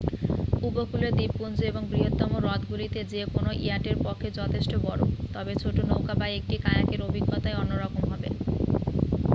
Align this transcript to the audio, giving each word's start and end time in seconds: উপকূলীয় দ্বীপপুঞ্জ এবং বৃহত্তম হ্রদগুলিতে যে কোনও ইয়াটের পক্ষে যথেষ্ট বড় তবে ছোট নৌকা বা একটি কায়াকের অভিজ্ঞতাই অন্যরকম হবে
উপকূলীয় 0.61 1.11
দ্বীপপুঞ্জ 1.13 1.57
এবং 1.63 1.81
বৃহত্তম 1.91 2.31
হ্রদগুলিতে 2.35 2.99
যে 3.11 3.21
কোনও 3.33 3.51
ইয়াটের 3.57 3.97
পক্ষে 4.05 4.27
যথেষ্ট 4.39 4.71
বড় 4.85 5.01
তবে 5.33 5.53
ছোট 5.61 5.75
নৌকা 5.89 6.13
বা 6.15 6.27
একটি 6.31 6.55
কায়াকের 6.63 7.01
অভিজ্ঞতাই 7.03 7.59
অন্যরকম 7.61 8.03
হবে 8.11 8.27